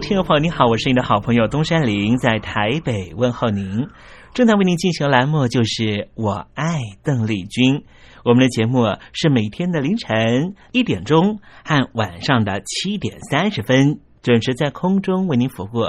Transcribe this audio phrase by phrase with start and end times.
[0.00, 3.88] 听众朋友，您好，我是您的好朋友东山林，在台北问候您。
[4.32, 5.82] 正在为您进行的栏目就是
[6.14, 7.76] 《我爱邓丽君》，
[8.24, 15.84] 我们的节目是每天的凌晨一点钟和晚上的七点三十分准时在空中为您服务。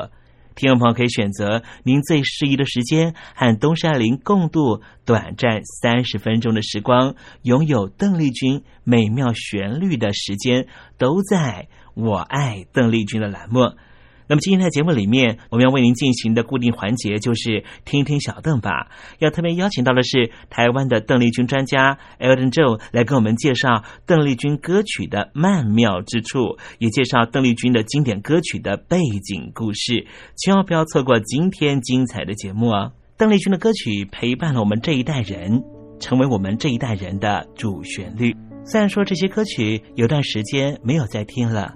[0.56, 11.68] 听众朋友可以选择您最适宜的时间，和东山林共度短暂三十分钟的时光，拥有邓丽君美妙旋律的时间，都在。
[11.96, 13.76] 我爱邓丽君的栏目，
[14.34, 18.88] 那么今天的节目里面，我们要为您进行的固定环节就是听听小邓吧。
[19.20, 30.08] 要特别邀请到的是台湾的邓丽君专家 eldon Joe 来跟我们介绍邓丽君歌曲的曼妙之处，也介绍邓丽君的经典歌曲的背景故事。
[30.36, 32.92] 千万不要错过今天精彩的节目哦！
[33.16, 35.62] 邓丽君的歌曲陪伴了我们这一代人，
[36.00, 38.36] 成为我们这一代人的主旋律。
[38.66, 41.76] 虽然说这些歌曲有段时间没有再听了。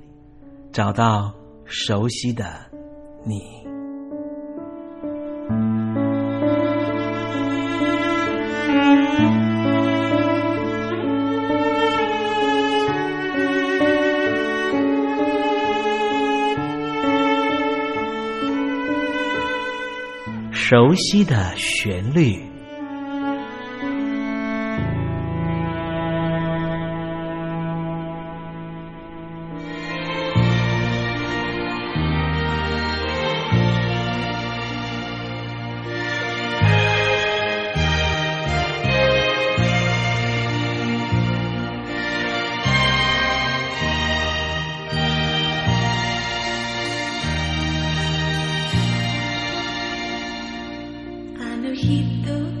[0.71, 1.33] 找到
[1.65, 2.45] 熟悉的
[3.25, 3.41] 你，
[20.51, 22.50] 熟悉的旋律。
[51.61, 52.60] Manojito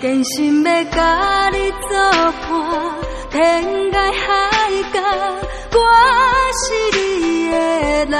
[0.00, 1.98] 真心要甲你作
[2.48, 2.50] 伴，
[3.32, 5.00] 天涯海角，
[5.72, 5.78] 我
[6.54, 6.62] 是
[6.96, 7.54] 你的
[8.06, 8.14] 人，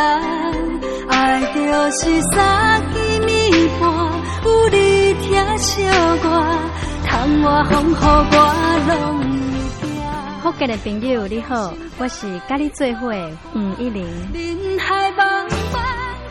[1.09, 1.59] 爱就
[1.93, 1.99] 是
[2.35, 2.97] 三更
[3.27, 3.31] 暝
[3.79, 3.87] 半，
[4.45, 5.85] 有你疼惜
[6.25, 6.27] 我，
[7.07, 8.37] 窗外风雨我
[8.89, 8.93] 拢
[9.81, 9.89] 不惊。
[10.43, 14.05] 福建的朋友你好，我是甲你做伙的吴一玲。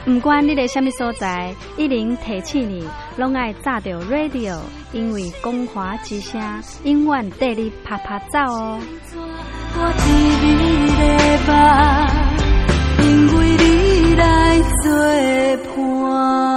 [0.07, 2.87] 不管你在什么所在，一零提醒你，
[3.17, 4.57] 拢爱炸着 radio，
[4.93, 6.41] 因为光华之声
[6.85, 8.79] 永远带你啪啪走哦。
[9.75, 10.07] 我伫
[10.45, 10.47] 你
[10.95, 11.03] 的
[11.45, 11.51] 梦，
[13.05, 13.05] 因
[13.37, 14.23] 为你来
[14.81, 14.87] 作
[15.75, 16.56] 伴。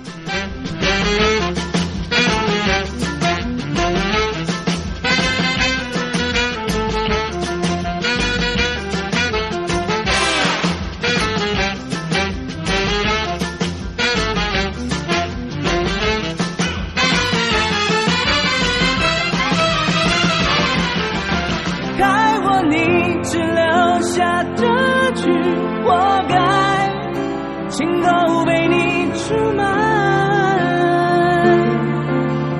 [27.81, 29.63] 今后被你出卖。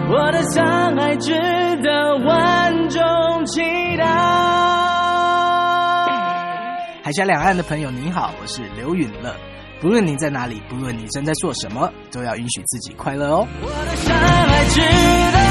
[0.10, 1.32] 我的伤害值
[1.84, 3.62] 得万众期
[3.98, 4.04] 待。
[7.04, 9.36] 海峡两岸的朋友您好，我是刘允乐。
[9.80, 13.48] 不论你在哪里，不论你正在做什么，都要允许自己快乐哦。
[13.62, 15.50] 我的伤害值得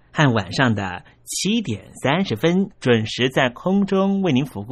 [0.13, 4.65] 和晚上的七点三十分准时在空中为您服务。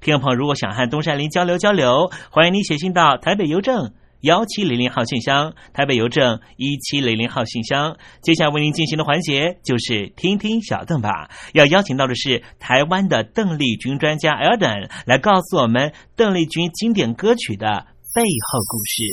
[0.00, 3.92] 听众朋友，如果想和东山林交流交流，欢迎您写信到台北邮政。
[4.22, 7.96] 幺七零零号信箱，台北邮政一七零零号信箱。
[8.20, 11.30] 接下来为您进行的环节就是听听小邓吧。
[11.52, 17.68] 要邀请到的是台湾的邓丽君专家 Elden 来告诉我们邓丽君经典歌曲的
[18.12, 19.04] 背后故事。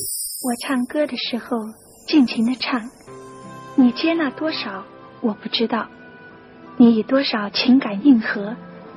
[0.42, 1.56] 我唱歌的时候
[2.08, 2.82] 尽情的唱，
[3.78, 4.84] 你接纳多少
[5.26, 5.88] 我不知道，
[6.78, 8.56] 你以多少情感应和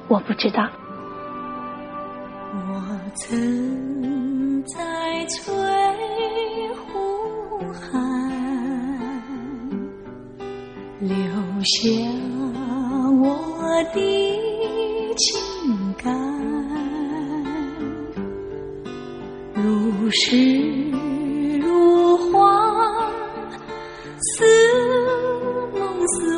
[0.08, 0.68] 我不知道。
[2.52, 2.82] 我
[3.14, 5.54] 曾在翠
[6.76, 7.88] 湖畔
[11.00, 11.10] 留
[11.64, 11.88] 下
[13.22, 13.98] 我的
[15.16, 15.40] 情
[15.96, 16.12] 感，
[19.54, 20.90] 如诗
[21.58, 22.38] 如画，
[24.20, 24.44] 似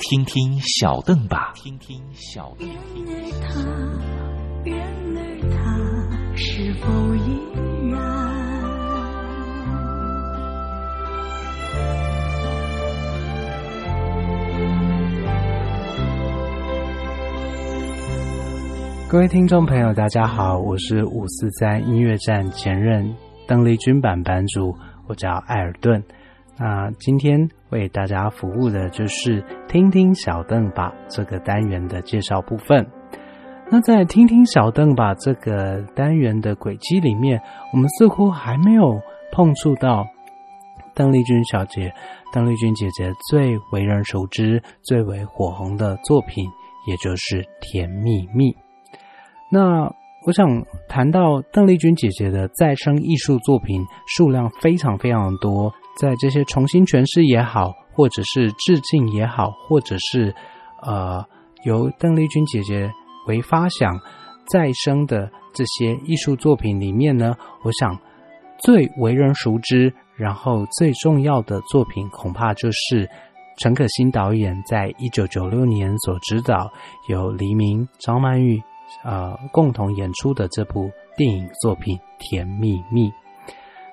[0.00, 2.66] 听听小邓吧，听听小邓。
[4.64, 4.74] 然
[5.14, 5.56] 而他
[6.34, 7.38] 是否依
[7.90, 8.00] 然？
[19.06, 23.14] 各位听众朋友，大家好，我是五四三音乐站前任
[23.46, 24.74] 邓丽君版版主，
[25.06, 26.02] 我叫艾尔顿。
[26.60, 32.86] 那今天为大家服务的就是听听小邓吧这个单元的介绍部分。
[33.70, 37.40] 那在听听小邓吧这个单元的轨迹里面，
[37.72, 39.00] 我们似乎还没有
[39.32, 40.06] 碰触到
[40.94, 41.94] 邓丽君小姐、
[42.30, 46.44] 邓丽君姐姐最为人熟知、最为火红的作品，
[46.86, 48.50] 也就是《甜蜜蜜》。
[49.50, 49.90] 那
[50.26, 60.34] 我想谈到邓丽君姐姐的再生艺术作品数量非常非常多，在这些重新诠释也好，或者是致敬也好，或者是
[60.82, 61.24] 呃
[61.64, 62.90] 由邓丽君姐姐。
[63.26, 64.00] 为发想
[64.48, 67.96] 再生的这些艺术作品里面呢，我想
[68.64, 73.08] 最为人熟知，然后最重要的作品，恐怕就是
[73.58, 76.72] 陈可辛导演在一九九六年所指导，
[77.08, 78.60] 由黎明、张曼玉
[79.04, 83.08] 呃共同演出的这部电影作品《甜蜜蜜》。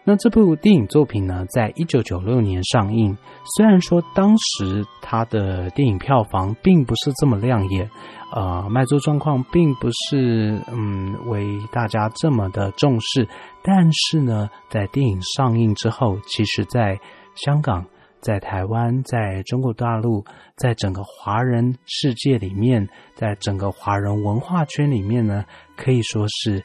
[0.09, 3.17] 那这部电影作品呢，在一九九六年上映，
[3.57, 7.91] 虽然说当时它的电影票房并不是这么亮眼。
[8.33, 13.27] 呃，卖座状况并不是嗯为大家这么的重视，
[13.61, 16.97] 但是呢，在电影上映之后，其实在
[17.35, 17.85] 香港、
[18.21, 20.23] 在台湾、在中国大陆，
[20.55, 25.43] 在整个华人世界里面，在整个华人文化圈里面呢，
[25.75, 26.63] 可以说是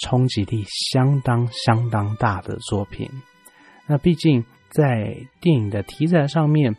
[0.00, 3.08] 冲击力相当相当大的作品。
[3.86, 6.74] 那毕竟在电影的题材上面，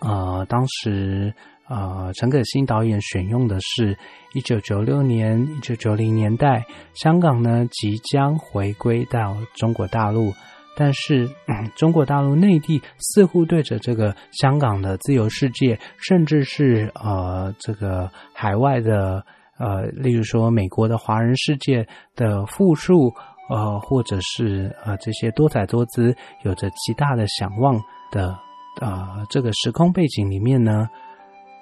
[0.00, 1.34] 呃，当时。
[1.68, 3.98] 呃，陈可辛导演选用的是
[4.34, 6.64] 一九九六年、一九九零年代，
[6.94, 10.32] 香港呢即将回归到中国大陆，
[10.76, 11.28] 但是
[11.74, 19.26] 中国大陆内地似乎对着这个香港的自由世界，甚至是呃这个海外的
[19.58, 23.12] 呃，例如说美国的华人世界的富庶，
[23.48, 28.38] 呃，或者是呃这些多彩多姿、有着极大的想望的
[28.80, 30.88] 呃这个时空背景里面呢。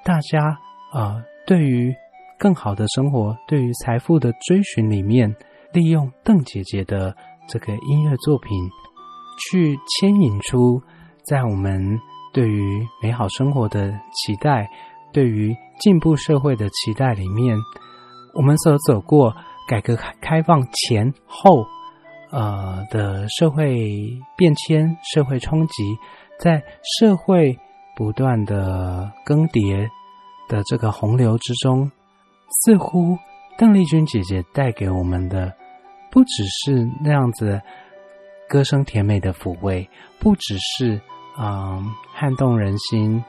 [0.05, 0.59] 大家
[0.93, 1.95] 啊，对于
[2.39, 5.35] 更好的生活，对于财富的追寻里面，
[5.73, 7.17] 利用邓姐姐的
[7.49, 8.51] 这个音乐作品，
[9.39, 10.83] 去牵引出
[11.25, 11.99] 在我们
[12.35, 14.69] 对于美好生活的期待，
[15.15, 17.57] 对于进步社会的期待里面，
[18.35, 19.35] 我们所走过
[19.69, 21.65] 改革开放前后，
[22.31, 25.97] 呃的社会变迁、社会冲击，
[26.39, 26.63] 在
[26.99, 27.57] 社会
[27.97, 29.89] 不断的更迭
[30.49, 31.91] 的这个洪流之中，
[32.65, 33.17] 似乎
[33.57, 35.55] 邓丽君姐姐带给我们的，
[36.11, 37.63] 不只是那样子
[38.49, 41.01] 歌声甜美的抚慰，不只是
[41.39, 43.23] 嗯撼动人心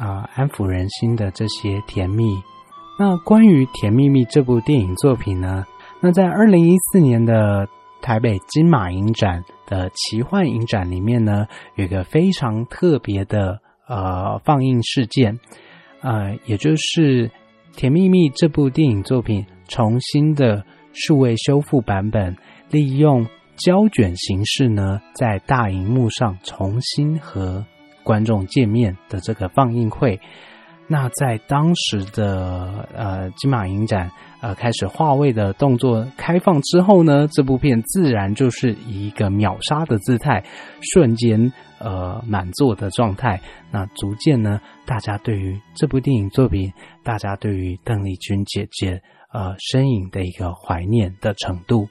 [0.00, 2.24] 啊安抚人心的这些甜蜜。
[2.98, 5.64] 那关于《甜蜜蜜》这部电影作品呢？
[6.00, 7.68] 那在二零一四年的
[8.02, 15.38] 台北金马影展的奇幻影展里面呢，有一个非常特别的呃放映事件，
[16.00, 17.28] 呃，也就是
[17.76, 22.36] 《甜蜜蜜》这部电影作品重新的数位修复版本，
[22.70, 23.26] 利用
[23.56, 27.64] 胶卷形式呢，在大荧幕上重新和
[28.02, 30.20] 观众见面的这个放映会。
[30.86, 40.42] 那在当时的呃金马影展呃开始划位的动作开放之后呢，这部片自然就是以一个秒杀的姿态，
[40.80, 43.40] 瞬间呃满座的状态。
[43.70, 46.72] 那逐渐呢，大家对于这部电影作品，
[47.04, 49.00] 大家对于邓丽君姐姐
[49.32, 51.88] 呃身影的一个怀念的程度，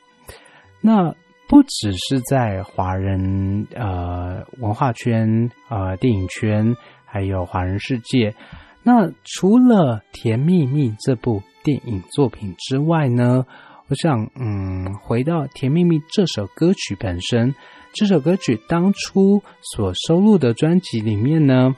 [0.81, 1.15] 那
[1.49, 6.75] 不只是在华人呃文化圈呃电影圈，
[7.05, 8.35] 还有华人世界。
[8.83, 13.47] 那除了《甜蜜蜜》这部电影作品之外呢？
[13.87, 17.55] 我想，嗯，回到《甜蜜蜜》这首歌曲本身，
[17.93, 19.41] 这首歌曲当初
[19.73, 21.75] 所收录的专辑里面呢，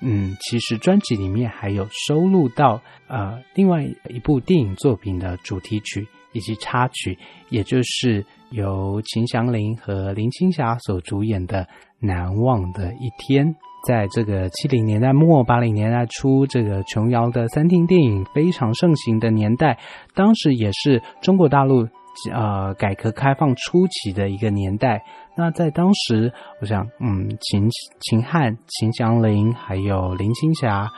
[0.00, 7.18] 嗯，其实专辑里面还有收录到呃另外一部电影作品的主题曲以及插曲，
[7.50, 11.64] 也就是由秦祥林和林青霞所主演的
[12.00, 13.46] 《难忘的一天》。
[13.86, 19.76] 在这个七零年代末八零年代初，这个琼瑶的三厅电影非常盛行的年代，
[20.14, 21.88] 当时也是中国大陆
[22.32, 25.02] 呃改革开放初期的一个年代。
[25.36, 27.68] 那在当时，我想，嗯，秦
[28.02, 30.88] 秦汉、秦祥林还有林青霞，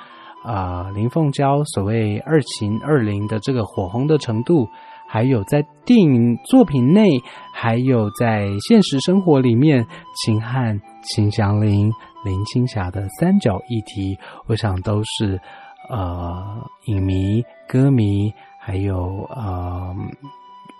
[0.44, 4.68] 啊，林凤娇，所谓二秦二林的这个火红的程度，
[5.14, 7.06] 还有在电影作品内，
[7.52, 11.92] 还有在现实生活里面，秦汉、秦祥林。
[12.24, 15.38] 林青霞的三角议题，我想都是
[15.88, 16.42] 呃
[16.86, 19.94] 影迷、歌迷，还有呃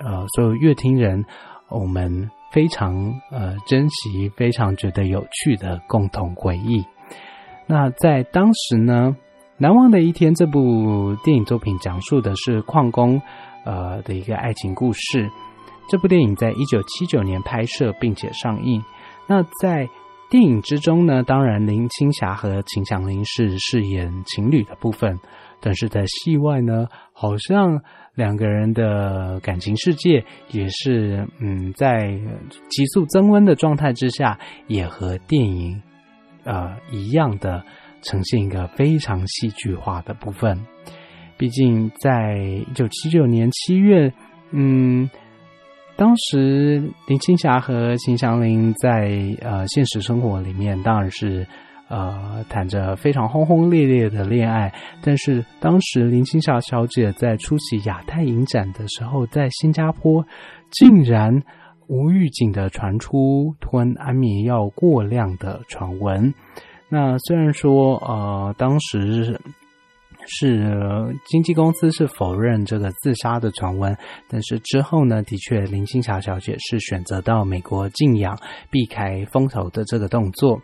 [0.00, 1.24] 呃所有乐听人，
[1.68, 2.92] 我们非常
[3.30, 6.84] 呃珍惜、非常觉得有趣的共同回忆。
[7.68, 9.14] 那在当时呢，
[9.58, 13.22] 《难忘的一天》这部电影作品讲述的是矿工
[13.64, 15.30] 呃的一个爱情故事。
[15.88, 18.82] 这部电影在一九七九年拍摄并且上映。
[19.26, 19.88] 那在
[20.30, 25.18] 电影之中呢，当然林青霞和秦祥林是饰演情侣的部分，
[25.60, 27.82] 但是在戏外呢，好像
[28.14, 32.18] 两个人的感情世界也是嗯，在
[32.68, 35.82] 急速增温的状态之下，也和电影
[36.44, 37.62] 呃一样的
[38.02, 40.66] 呈现一个非常戏剧化的部分。
[41.36, 44.12] 毕竟在一九七九年七月，
[44.50, 45.08] 嗯。
[45.96, 51.46] 当时林青霞和秦祥林在呃现实生活里面当然是
[51.88, 60.26] 呃谈着非常轰轰烈烈的恋爱，但是当时林青霞小姐在出席亚太影展的时候，在新加坡
[60.72, 61.44] 竟然
[61.86, 66.34] 无预警的传出吞安眠药过量的传闻。
[66.88, 69.40] 那虽然说呃当时。
[70.26, 73.96] 是经纪公司是否认这个自杀的传闻，
[74.28, 78.38] 但是之后呢，的确林青霞小姐是选择到美国静养，
[78.70, 80.60] 避开风头的这个动作。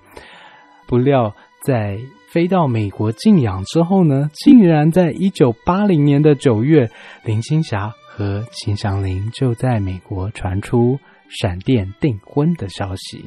[0.86, 1.98] 不料在
[2.32, 6.90] 飞到美国静养之后呢，竟然在一九八零年的九月，
[7.24, 13.24] 林青霞和秦祥林就在美国传出闪电订婚的消息。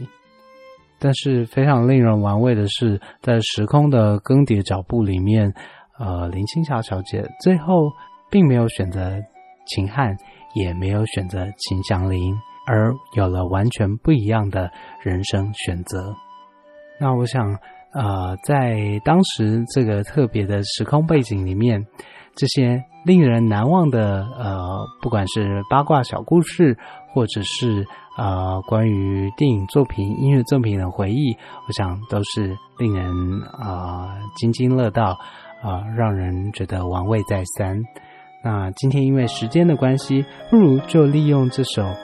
[1.00, 5.54] 但是非常令人玩味的是，在时空的更迭脚步里面。
[6.00, 7.92] 呃，林青霞小姐最后
[8.32, 9.22] 并没有选择
[9.68, 10.18] 秦汉，
[10.56, 16.16] 也没有选择秦祥林，而有了完全不一样的人生选择。
[17.00, 17.58] 那我想，
[17.94, 21.86] 呃，在当时这个特别的时空背景里面，
[22.36, 26.78] 这些令人难忘的呃，不管是八卦小故事，
[27.14, 27.86] 或者是
[28.18, 35.20] 呃关于电影作品、音乐作品的回忆，我想都是令人啊津津乐道。
[35.64, 37.82] 啊，让人觉得玩味再三。
[38.44, 41.84] 那今天因为时间的关系，不如就利用这首《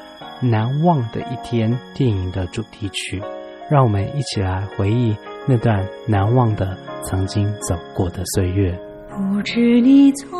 [0.41, 3.22] 难忘的一天》电影的主题曲，
[3.69, 5.13] 让我们一起来回忆
[5.45, 8.80] 那段难忘的曾经走过的岁月。
[9.10, 10.39] 不知你从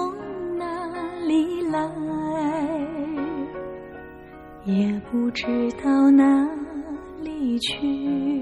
[0.58, 0.66] 哪
[1.28, 1.82] 里来，
[4.64, 5.46] 也不知
[5.84, 6.48] 道哪
[7.22, 8.42] 里去。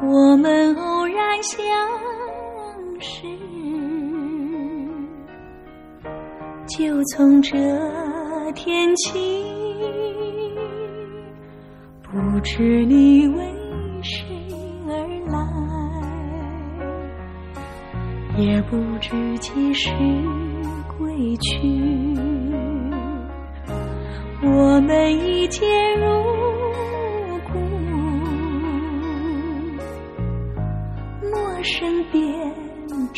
[0.00, 1.60] 我们偶然相
[3.00, 3.26] 是，
[6.66, 7.56] 就从这
[8.54, 9.44] 天起。
[12.02, 13.44] 不知你为
[14.02, 14.26] 谁
[14.86, 14.92] 而
[15.26, 15.36] 来，
[18.42, 19.90] 也不知几时
[20.96, 21.58] 归去。
[24.42, 26.06] 我们一见如
[27.52, 27.58] 故，
[31.28, 32.47] 陌生边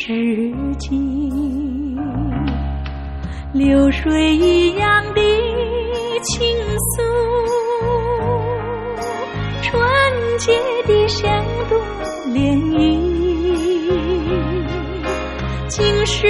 [0.03, 0.99] 知己，
[3.53, 5.21] 流水一样的
[6.23, 6.41] 倾
[6.95, 7.03] 诉。
[9.61, 9.79] 纯
[10.39, 11.31] 洁的像
[11.69, 11.79] 朵
[12.29, 12.79] 涟漪，
[15.67, 16.25] 晶石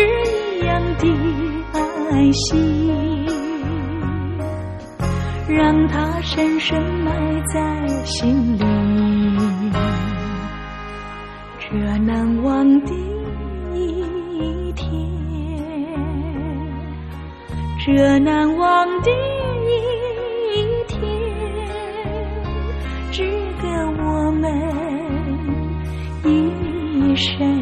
[0.59, 1.07] 一样的
[2.11, 3.25] 爱心，
[5.47, 8.65] 让它深深埋在心里。
[11.57, 12.91] 这难忘的
[13.81, 14.89] 一天，
[17.85, 19.11] 这难忘的
[19.67, 19.73] 一
[20.87, 20.99] 天。
[23.11, 23.23] 值
[23.61, 23.67] 得
[24.01, 24.49] 我们
[26.23, 27.60] 一生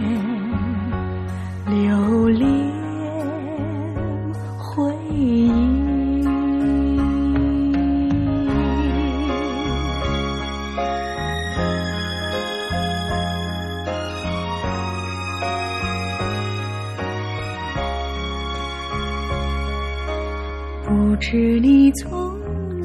[21.30, 22.10] 不知你从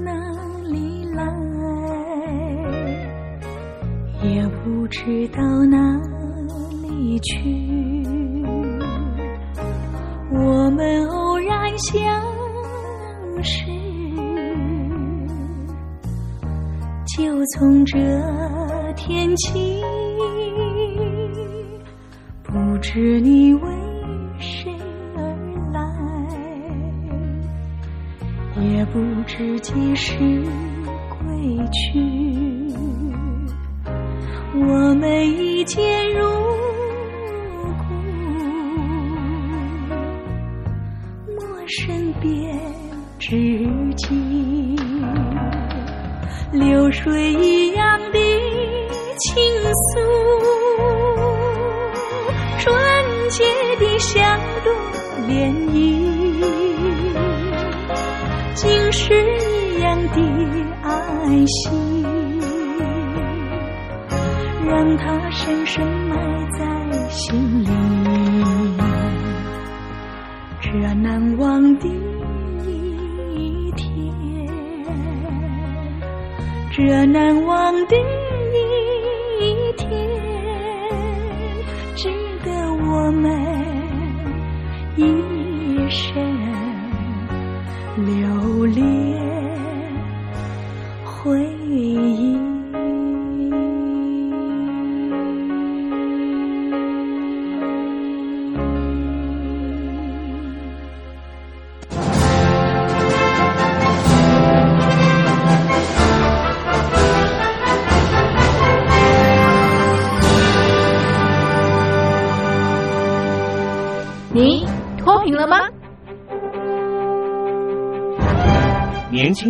[0.05, 0.13] 哪
[0.65, 1.25] 里来。
[4.23, 5.79] 也不知道哪
[6.83, 8.05] 里去，
[10.31, 12.23] 我们偶然相
[13.43, 13.65] 识，
[17.17, 17.99] 就从这
[18.95, 19.83] 天起。
[22.43, 23.84] 不知你为
[28.95, 30.17] 不知几时
[31.11, 31.27] 归
[31.73, 31.99] 去。
[34.55, 36.25] 我们一见如
[37.77, 37.93] 故，
[41.35, 42.57] 陌生便
[43.19, 44.77] 知己，
[46.53, 48.19] 流水一样的
[49.19, 49.35] 倾
[49.91, 49.99] 诉，
[52.61, 52.73] 纯
[53.29, 53.43] 洁
[53.81, 54.73] 的像朵
[55.27, 56.04] 涟漪，
[60.15, 60.21] 的
[60.83, 62.43] 爱心。
[64.67, 66.17] 让它深深埋
[66.51, 66.59] 在
[67.09, 67.69] 心里。
[70.61, 71.87] 这难忘的
[72.67, 73.87] 一天，
[76.73, 77.97] 这难忘的
[79.41, 79.89] 一天，
[81.95, 82.09] 值
[82.45, 83.31] 得我们
[84.97, 85.03] 一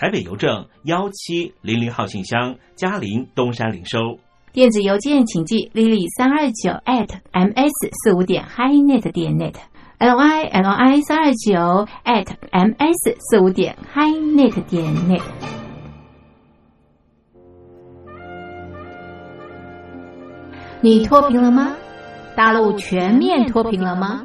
[0.00, 4.18] 台北邮政幺七零零号信箱，嘉陵东山领收。
[4.50, 7.70] 电子邮件请寄 lily 三二九 at ms
[8.02, 9.56] 四五点 highnet 点 net
[9.98, 15.20] l y l y 三二九 at ms 四五点 highnet 点 net。
[20.80, 21.76] 你脱贫了吗？
[22.34, 24.24] 大陆全面脱贫了吗？